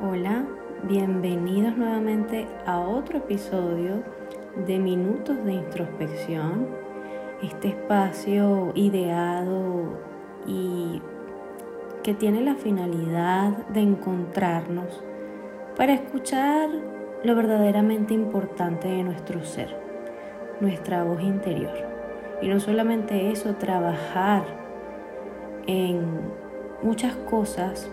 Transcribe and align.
Hola, 0.00 0.44
bienvenidos 0.84 1.76
nuevamente 1.76 2.46
a 2.66 2.78
otro 2.78 3.18
episodio 3.18 4.04
de 4.64 4.78
Minutos 4.78 5.44
de 5.44 5.54
Introspección, 5.54 6.68
este 7.42 7.70
espacio 7.70 8.70
ideado 8.76 9.98
y 10.46 11.02
que 12.04 12.14
tiene 12.14 12.42
la 12.42 12.54
finalidad 12.54 13.66
de 13.70 13.80
encontrarnos 13.80 15.02
para 15.76 15.94
escuchar 15.94 16.70
lo 17.24 17.34
verdaderamente 17.34 18.14
importante 18.14 18.86
de 18.86 19.02
nuestro 19.02 19.42
ser, 19.42 19.76
nuestra 20.60 21.02
voz 21.02 21.22
interior. 21.22 21.74
Y 22.40 22.46
no 22.46 22.60
solamente 22.60 23.32
eso, 23.32 23.56
trabajar 23.56 24.44
en 25.66 26.20
muchas 26.84 27.16
cosas 27.16 27.90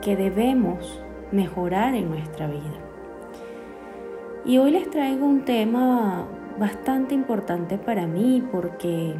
que 0.00 0.16
debemos 0.16 1.02
mejorar 1.32 1.94
en 1.94 2.10
nuestra 2.10 2.46
vida. 2.46 2.80
Y 4.44 4.58
hoy 4.58 4.70
les 4.70 4.88
traigo 4.90 5.26
un 5.26 5.44
tema 5.44 6.26
bastante 6.58 7.14
importante 7.14 7.78
para 7.78 8.06
mí 8.06 8.42
porque, 8.50 9.14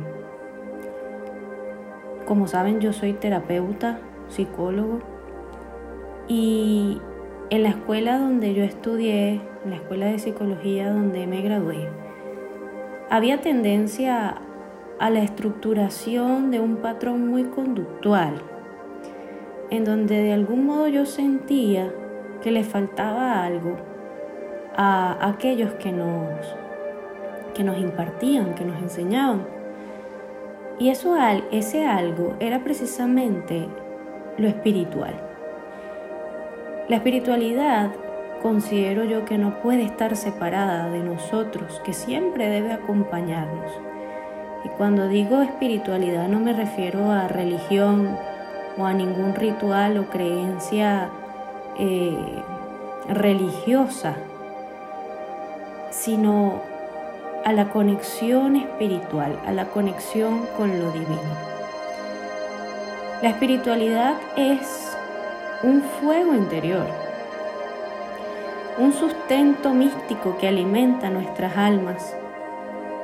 como 2.26 2.46
saben, 2.46 2.80
yo 2.80 2.92
soy 2.92 3.12
terapeuta, 3.12 4.00
psicólogo 4.28 5.00
y 6.28 7.00
en 7.50 7.62
la 7.64 7.70
escuela 7.70 8.18
donde 8.18 8.54
yo 8.54 8.62
estudié, 8.62 9.40
en 9.64 9.70
la 9.70 9.76
escuela 9.76 10.06
de 10.06 10.18
psicología 10.18 10.92
donde 10.92 11.26
me 11.26 11.42
gradué, 11.42 11.88
había 13.10 13.40
tendencia 13.40 14.40
a 14.98 15.10
la 15.10 15.20
estructuración 15.20 16.50
de 16.50 16.60
un 16.60 16.76
patrón 16.76 17.26
muy 17.28 17.44
conductual 17.44 18.42
en 19.70 19.84
donde 19.84 20.22
de 20.22 20.32
algún 20.32 20.66
modo 20.66 20.88
yo 20.88 21.06
sentía 21.06 21.92
que 22.42 22.50
le 22.50 22.64
faltaba 22.64 23.44
algo 23.44 23.76
a 24.76 25.28
aquellos 25.28 25.72
que 25.74 25.92
nos, 25.92 26.30
que 27.54 27.64
nos 27.64 27.78
impartían, 27.78 28.54
que 28.54 28.64
nos 28.64 28.80
enseñaban. 28.82 29.46
Y 30.78 30.88
eso, 30.88 31.14
ese 31.50 31.86
algo 31.86 32.34
era 32.40 32.64
precisamente 32.64 33.68
lo 34.38 34.48
espiritual. 34.48 35.14
La 36.88 36.96
espiritualidad 36.96 37.90
considero 38.42 39.04
yo 39.04 39.24
que 39.24 39.38
no 39.38 39.60
puede 39.60 39.82
estar 39.82 40.16
separada 40.16 40.88
de 40.90 41.00
nosotros, 41.00 41.80
que 41.84 41.92
siempre 41.92 42.48
debe 42.48 42.72
acompañarnos. 42.72 43.70
Y 44.64 44.68
cuando 44.70 45.08
digo 45.08 45.42
espiritualidad 45.42 46.28
no 46.28 46.40
me 46.40 46.52
refiero 46.52 47.10
a 47.10 47.28
religión, 47.28 48.18
o 48.76 48.84
a 48.84 48.92
ningún 48.92 49.34
ritual 49.34 49.98
o 49.98 50.06
creencia 50.06 51.08
eh, 51.78 52.42
religiosa, 53.08 54.16
sino 55.90 56.60
a 57.44 57.52
la 57.52 57.70
conexión 57.70 58.56
espiritual, 58.56 59.38
a 59.46 59.52
la 59.52 59.66
conexión 59.66 60.46
con 60.56 60.78
lo 60.78 60.90
divino. 60.92 61.50
La 63.22 63.30
espiritualidad 63.30 64.14
es 64.36 64.96
un 65.62 65.82
fuego 65.82 66.34
interior, 66.34 66.86
un 68.78 68.92
sustento 68.92 69.74
místico 69.74 70.38
que 70.38 70.48
alimenta 70.48 71.10
nuestras 71.10 71.56
almas. 71.56 72.14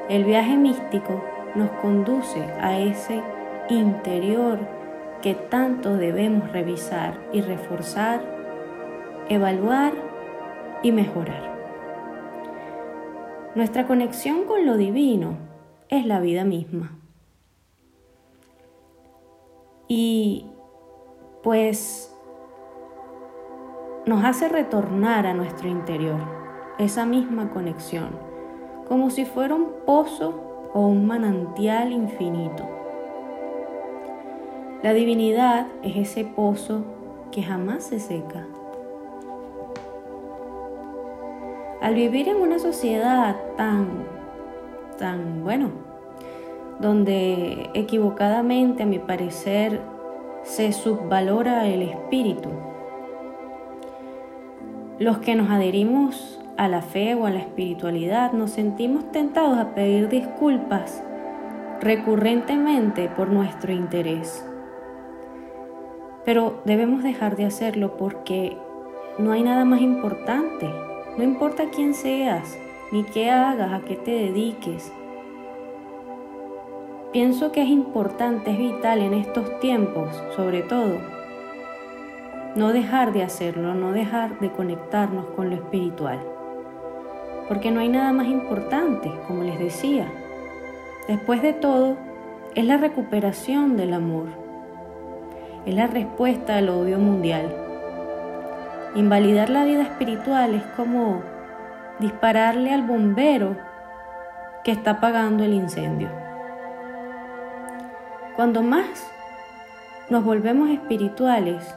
El 0.09 0.25
viaje 0.25 0.57
místico 0.57 1.23
nos 1.55 1.71
conduce 1.83 2.43
a 2.61 2.79
ese 2.79 3.23
interior 3.69 4.76
que 5.23 5.35
tanto 5.35 5.97
debemos 5.97 6.51
revisar 6.53 7.19
y 7.33 7.41
reforzar, 7.41 8.21
evaluar 9.29 9.93
y 10.83 10.93
mejorar. 10.93 11.55
Nuestra 13.55 13.87
conexión 13.87 14.45
con 14.45 14.67
lo 14.67 14.77
divino 14.77 15.39
es 15.89 16.05
la 16.07 16.21
vida 16.21 16.45
misma. 16.45 16.99
Y 19.89 20.47
pues 21.43 22.15
nos 24.05 24.25
hace 24.25 24.49
retornar 24.49 25.27
a 25.27 25.35
nuestro 25.35 25.69
interior 25.69 26.21
esa 26.79 27.07
misma 27.07 27.51
conexión, 27.51 28.11
como 28.89 29.11
si 29.11 29.25
fuera 29.25 29.55
un 29.55 29.69
pozo 29.87 30.71
o 30.75 30.87
un 30.87 31.07
manantial 31.07 31.93
infinito 31.93 32.76
la 34.83 34.93
divinidad 34.93 35.67
es 35.83 35.97
ese 35.97 36.25
pozo 36.25 36.85
que 37.33 37.43
jamás 37.43 37.85
se 37.85 37.99
seca. 37.99 38.47
Al 41.81 41.95
vivir 41.95 42.29
en 42.29 42.37
una 42.37 42.59
sociedad 42.59 43.37
tan, 43.57 44.05
tan, 44.99 45.43
bueno, 45.43 45.71
donde 46.81 47.71
equivocadamente, 47.75 48.83
a 48.83 48.87
mi 48.87 48.99
parecer, 48.99 49.81
se 50.43 50.73
subvalora 50.73 51.67
el 51.67 51.83
espíritu, 51.83 52.51
los 54.99 55.19
que 55.19 55.35
nos 55.35 55.51
adherimos 55.51 56.41
a 56.57 56.69
la 56.69 56.81
fe 56.81 57.15
o 57.15 57.27
a 57.27 57.31
la 57.31 57.41
espiritualidad 57.41 58.33
nos 58.33 58.53
sentimos 58.53 59.11
tentados 59.13 59.59
a 59.59 59.75
pedir 59.75 60.09
disculpas 60.09 61.03
recurrentemente 61.81 63.09
por 63.11 63.29
nuestro 63.29 63.73
interés. 63.73 64.45
Pero 66.27 66.61
debemos 66.65 67.05
dejar 67.05 67.37
de 67.37 67.45
hacerlo 67.45 67.97
porque 67.97 68.57
no 69.17 69.31
hay 69.31 69.45
nada 69.45 69.65
más 69.65 69.81
importante. 69.81 70.69
No 71.17 71.23
importa 71.23 71.71
quién 71.71 71.95
seas, 71.95 72.59
ni 72.91 73.05
qué 73.05 73.31
hagas, 73.31 73.73
a 73.73 73.85
qué 73.85 73.95
te 73.95 74.11
dediques. 74.11 74.93
Pienso 77.13 77.53
que 77.53 77.63
es 77.63 77.69
importante, 77.69 78.51
es 78.51 78.59
vital 78.59 79.03
en 79.03 79.15
estos 79.15 79.61
tiempos, 79.61 80.21
sobre 80.35 80.63
todo, 80.63 80.99
no 82.57 82.73
dejar 82.73 83.13
de 83.13 83.23
hacerlo, 83.23 83.75
no 83.75 83.93
dejar 83.93 84.41
de 84.41 84.51
conectarnos 84.51 85.27
con 85.27 85.49
lo 85.49 85.55
espiritual. 85.55 86.19
Porque 87.47 87.71
no 87.71 87.79
hay 87.79 87.89
nada 87.89 88.13
más 88.13 88.27
importante, 88.27 89.13
como 89.29 89.45
les 89.45 89.61
decía. 89.61 90.13
Después 91.07 91.41
de 91.41 91.53
todo, 91.53 91.97
es 92.57 92.65
la 92.65 92.79
recuperación 92.79 93.77
del 93.77 93.95
amor 93.95 94.46
es 95.67 95.75
la 95.75 95.89
respuesta 95.89 96.57
al 96.57 96.69
odio 96.69 96.99
mundial. 96.99 97.53
Invalidar 98.95 99.51
la 99.51 99.65
vida 99.65 99.83
espiritual 99.83 100.55
es 100.55 100.63
como 100.77 101.23
dispararle 101.99 102.73
al 102.73 102.83
bombero 102.83 103.57
que 104.63 104.71
está 104.71 104.93
apagando 104.93 105.45
el 105.45 105.53
incendio. 105.53 106.09
Cuando 108.37 108.63
más 108.63 109.11
nos 110.09 110.25
volvemos 110.25 110.71
espirituales, 110.71 111.75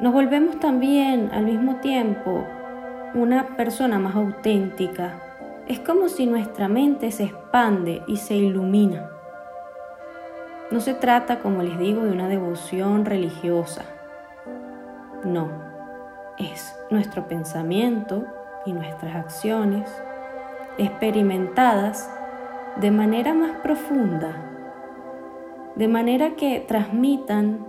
nos 0.00 0.12
volvemos 0.12 0.58
también 0.58 1.30
al 1.32 1.44
mismo 1.44 1.76
tiempo 1.76 2.44
una 3.14 3.56
persona 3.56 3.98
más 3.98 4.16
auténtica. 4.16 5.20
Es 5.68 5.78
como 5.78 6.08
si 6.08 6.26
nuestra 6.26 6.68
mente 6.68 7.10
se 7.12 7.24
expande 7.24 8.02
y 8.06 8.16
se 8.16 8.34
ilumina. 8.34 9.11
No 10.72 10.80
se 10.80 10.94
trata, 10.94 11.40
como 11.40 11.62
les 11.62 11.78
digo, 11.78 12.02
de 12.06 12.12
una 12.12 12.28
devoción 12.28 13.04
religiosa. 13.04 13.84
No, 15.22 15.50
es 16.38 16.74
nuestro 16.90 17.28
pensamiento 17.28 18.24
y 18.64 18.72
nuestras 18.72 19.14
acciones 19.14 19.86
experimentadas 20.78 22.10
de 22.80 22.90
manera 22.90 23.34
más 23.34 23.60
profunda, 23.60 24.34
de 25.76 25.88
manera 25.88 26.36
que 26.36 26.60
transmitan 26.60 27.66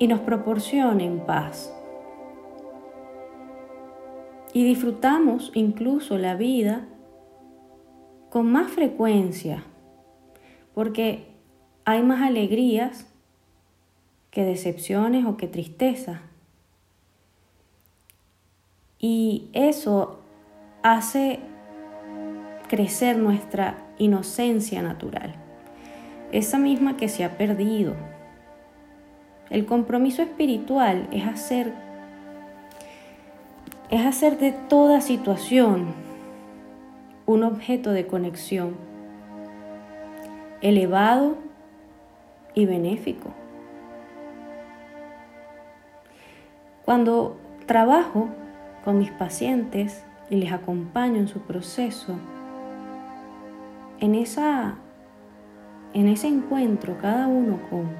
y 0.00 0.08
nos 0.08 0.18
proporcionen 0.18 1.20
paz. 1.20 1.72
Y 4.52 4.64
disfrutamos 4.64 5.52
incluso 5.54 6.18
la 6.18 6.34
vida 6.34 6.88
con 8.30 8.50
más 8.50 8.68
frecuencia, 8.68 9.62
porque 10.74 11.35
hay 11.86 12.02
más 12.02 12.20
alegrías 12.20 13.06
que 14.32 14.44
decepciones 14.44 15.24
o 15.24 15.36
que 15.36 15.46
tristeza. 15.46 16.20
Y 18.98 19.48
eso 19.52 20.18
hace 20.82 21.38
crecer 22.68 23.16
nuestra 23.16 23.78
inocencia 23.98 24.82
natural, 24.82 25.36
esa 26.32 26.58
misma 26.58 26.96
que 26.96 27.08
se 27.08 27.24
ha 27.24 27.38
perdido. 27.38 27.94
El 29.48 29.64
compromiso 29.64 30.22
espiritual 30.22 31.08
es 31.12 31.24
hacer 31.24 31.72
es 33.88 34.04
hacer 34.04 34.38
de 34.38 34.50
toda 34.50 35.00
situación 35.00 35.94
un 37.24 37.44
objeto 37.44 37.92
de 37.92 38.08
conexión 38.08 38.74
elevado 40.60 41.45
y 42.56 42.64
benéfico. 42.64 43.30
Cuando 46.84 47.36
trabajo 47.66 48.28
con 48.84 48.98
mis 48.98 49.10
pacientes 49.12 50.04
y 50.30 50.36
les 50.36 50.52
acompaño 50.52 51.18
en 51.18 51.28
su 51.28 51.40
proceso, 51.40 52.16
en, 54.00 54.14
esa, 54.14 54.76
en 55.92 56.08
ese 56.08 56.28
encuentro, 56.28 56.96
cada 57.00 57.28
uno 57.28 57.60
con, 57.68 57.90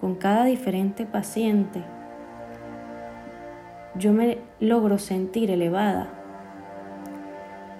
con 0.00 0.16
cada 0.16 0.44
diferente 0.44 1.06
paciente, 1.06 1.82
yo 3.98 4.12
me 4.12 4.38
logro 4.60 4.98
sentir 4.98 5.50
elevada. 5.50 6.10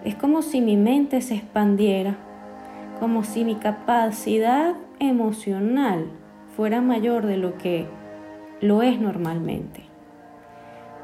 Es 0.04 0.14
como 0.14 0.40
si 0.40 0.62
mi 0.62 0.78
mente 0.78 1.20
se 1.20 1.34
expandiera, 1.34 2.16
como 2.98 3.24
si 3.24 3.44
mi 3.44 3.56
capacidad 3.56 4.74
emocional 4.98 6.06
fuera 6.56 6.80
mayor 6.80 7.26
de 7.26 7.36
lo 7.36 7.58
que 7.58 7.86
lo 8.60 8.82
es 8.82 9.00
normalmente. 9.00 9.84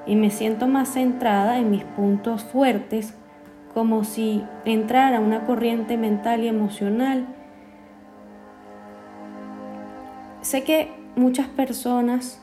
Y 0.07 0.17
me 0.17 0.31
siento 0.31 0.67
más 0.67 0.89
centrada 0.89 1.59
en 1.59 1.71
mis 1.71 1.85
puntos 1.85 2.43
fuertes, 2.45 3.15
como 3.75 4.05
si 4.05 4.45
entrara 4.65 5.21
una 5.21 5.45
corriente 5.45 5.97
mental 5.97 6.43
y 6.43 6.49
emocional. 6.49 7.27
Sé 10.41 10.65
que 10.65 10.93
muchas 11.15 11.47
personas 11.49 12.41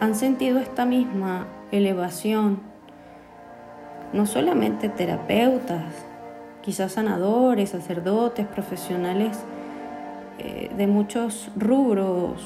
han 0.00 0.14
sentido 0.14 0.58
esta 0.58 0.84
misma 0.84 1.46
elevación, 1.70 2.60
no 4.12 4.26
solamente 4.26 4.88
terapeutas, 4.88 5.84
quizás 6.60 6.92
sanadores, 6.92 7.70
sacerdotes, 7.70 8.46
profesionales 8.46 9.38
eh, 10.44 10.72
de 10.76 10.88
muchos 10.88 11.50
rubros 11.56 12.42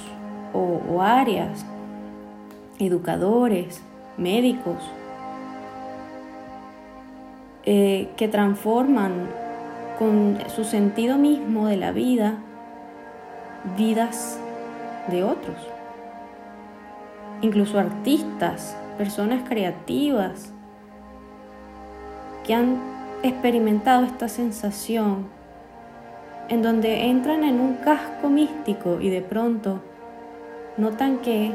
o, 0.52 1.00
áreas, 1.00 1.64
educadores, 2.78 3.82
médicos, 4.18 4.76
eh, 7.64 8.10
que 8.18 8.28
transforman 8.28 9.28
con 9.98 10.38
su 10.54 10.64
sentido 10.64 11.16
mismo 11.16 11.68
de 11.68 11.78
la 11.78 11.92
vida 11.92 12.34
vidas 13.78 14.38
de 15.08 15.24
otros. 15.24 15.56
Incluso 17.40 17.78
artistas, 17.78 18.76
personas 18.98 19.48
creativas 19.48 20.52
que 22.44 22.54
han 22.54 22.78
experimentado 23.22 24.04
esta 24.04 24.28
sensación 24.28 25.34
en 26.48 26.62
donde 26.62 27.06
entran 27.06 27.44
en 27.44 27.60
un 27.60 27.74
casco 27.76 28.28
místico 28.28 29.00
y 29.00 29.10
de 29.10 29.20
pronto 29.20 29.80
notan 30.76 31.18
que 31.18 31.52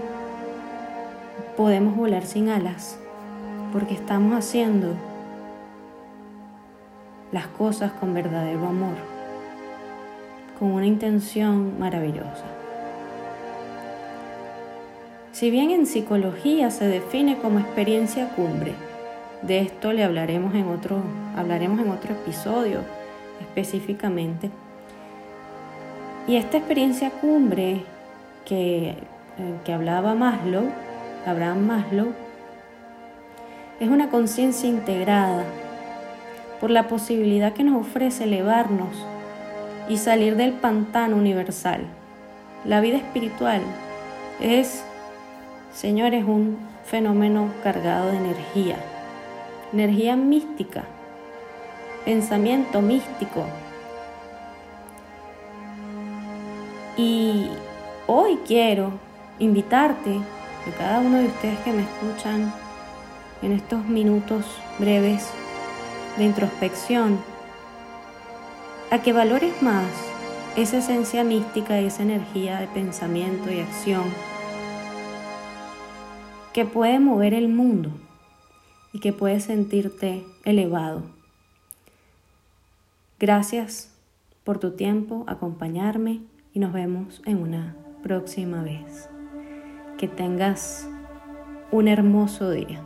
podemos 1.55 1.95
volar 1.95 2.25
sin 2.25 2.49
alas 2.49 2.99
porque 3.71 3.93
estamos 3.93 4.37
haciendo 4.37 4.95
las 7.31 7.47
cosas 7.47 7.93
con 7.93 8.13
verdadero 8.13 8.67
amor, 8.67 8.95
con 10.59 10.71
una 10.71 10.85
intención 10.85 11.79
maravillosa. 11.79 12.45
Si 15.31 15.49
bien 15.49 15.71
en 15.71 15.85
psicología 15.85 16.69
se 16.71 16.87
define 16.87 17.37
como 17.37 17.59
experiencia 17.59 18.29
cumbre, 18.35 18.73
de 19.41 19.61
esto 19.61 19.93
le 19.93 20.03
hablaremos 20.03 20.53
en 20.53 20.67
otro, 20.67 21.01
hablaremos 21.35 21.79
en 21.79 21.89
otro 21.89 22.13
episodio 22.13 22.79
específicamente. 23.39 24.51
Y 26.27 26.35
esta 26.35 26.57
experiencia 26.57 27.09
cumbre 27.09 27.83
que, 28.45 28.89
eh, 28.89 28.95
que 29.65 29.73
hablaba 29.73 30.13
Maslow, 30.13 30.65
Abraham 31.25 31.65
Maslow, 31.65 32.13
es 33.79 33.89
una 33.89 34.09
conciencia 34.09 34.69
integrada 34.69 35.43
por 36.59 36.69
la 36.69 36.87
posibilidad 36.87 37.53
que 37.53 37.63
nos 37.63 37.81
ofrece 37.81 38.25
elevarnos 38.25 38.89
y 39.89 39.97
salir 39.97 40.35
del 40.35 40.53
pantano 40.53 41.17
universal. 41.17 41.81
La 42.63 42.79
vida 42.81 42.97
espiritual 42.97 43.61
es, 44.39 44.83
señores, 45.73 46.23
un 46.23 46.59
fenómeno 46.85 47.49
cargado 47.63 48.11
de 48.11 48.17
energía, 48.17 48.75
energía 49.73 50.15
mística, 50.15 50.83
pensamiento 52.05 52.81
místico, 52.81 53.45
Y 57.01 57.47
hoy 58.05 58.37
quiero 58.45 58.91
invitarte, 59.39 60.17
a 60.17 60.77
cada 60.77 60.99
uno 60.99 61.17
de 61.17 61.25
ustedes 61.25 61.57
que 61.61 61.73
me 61.73 61.81
escuchan 61.81 62.53
en 63.41 63.53
estos 63.53 63.83
minutos 63.85 64.45
breves 64.77 65.27
de 66.19 66.25
introspección, 66.25 67.19
a 68.91 69.01
que 69.01 69.13
valores 69.13 69.63
más 69.63 69.87
esa 70.55 70.77
esencia 70.77 71.23
mística, 71.23 71.79
esa 71.79 72.03
energía 72.03 72.59
de 72.59 72.67
pensamiento 72.67 73.51
y 73.51 73.61
acción 73.61 74.03
que 76.53 76.65
puede 76.65 76.99
mover 76.99 77.33
el 77.33 77.47
mundo 77.47 77.89
y 78.93 78.99
que 78.99 79.11
puede 79.11 79.39
sentirte 79.39 80.23
elevado. 80.45 81.01
Gracias 83.17 83.91
por 84.43 84.59
tu 84.59 84.75
tiempo, 84.75 85.23
acompañarme 85.25 86.21
y 86.53 86.59
nos 86.59 86.73
vemos 86.73 87.21
en 87.25 87.37
una 87.37 87.75
próxima 88.03 88.63
vez. 88.63 89.09
Que 89.97 90.07
tengas 90.07 90.89
un 91.71 91.87
hermoso 91.87 92.49
día. 92.51 92.83